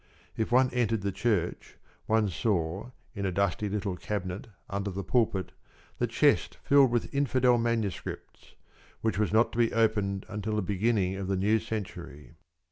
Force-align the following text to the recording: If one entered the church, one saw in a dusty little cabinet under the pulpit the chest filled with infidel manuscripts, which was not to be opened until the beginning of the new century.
If 0.35 0.51
one 0.51 0.71
entered 0.71 1.01
the 1.01 1.11
church, 1.11 1.75
one 2.07 2.27
saw 2.29 2.89
in 3.13 3.23
a 3.23 3.31
dusty 3.31 3.69
little 3.69 3.95
cabinet 3.95 4.47
under 4.67 4.89
the 4.89 5.03
pulpit 5.03 5.51
the 5.99 6.07
chest 6.07 6.57
filled 6.63 6.89
with 6.89 7.13
infidel 7.13 7.59
manuscripts, 7.59 8.55
which 9.01 9.19
was 9.19 9.31
not 9.31 9.51
to 9.51 9.59
be 9.59 9.71
opened 9.71 10.25
until 10.27 10.55
the 10.55 10.63
beginning 10.63 11.17
of 11.17 11.27
the 11.27 11.37
new 11.37 11.59
century. 11.59 12.33